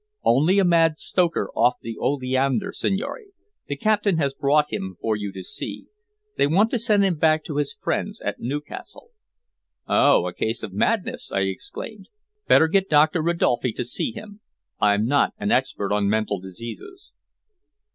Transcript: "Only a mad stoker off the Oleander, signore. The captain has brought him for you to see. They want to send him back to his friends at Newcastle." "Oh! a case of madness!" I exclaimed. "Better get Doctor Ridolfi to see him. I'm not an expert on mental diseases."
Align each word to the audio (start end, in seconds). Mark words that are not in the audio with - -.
"Only 0.23 0.57
a 0.57 0.63
mad 0.63 0.97
stoker 0.97 1.51
off 1.55 1.75
the 1.79 1.95
Oleander, 1.99 2.71
signore. 2.71 3.25
The 3.67 3.75
captain 3.75 4.17
has 4.17 4.33
brought 4.33 4.73
him 4.73 4.97
for 4.99 5.15
you 5.15 5.31
to 5.33 5.43
see. 5.43 5.89
They 6.37 6.47
want 6.47 6.71
to 6.71 6.79
send 6.79 7.05
him 7.05 7.19
back 7.19 7.43
to 7.43 7.57
his 7.57 7.75
friends 7.75 8.19
at 8.19 8.39
Newcastle." 8.39 9.11
"Oh! 9.87 10.25
a 10.25 10.33
case 10.33 10.63
of 10.63 10.73
madness!" 10.73 11.31
I 11.31 11.41
exclaimed. 11.41 12.09
"Better 12.47 12.67
get 12.67 12.89
Doctor 12.89 13.21
Ridolfi 13.21 13.73
to 13.73 13.83
see 13.85 14.09
him. 14.11 14.39
I'm 14.79 15.05
not 15.05 15.35
an 15.37 15.51
expert 15.51 15.93
on 15.93 16.09
mental 16.09 16.39
diseases." 16.39 17.13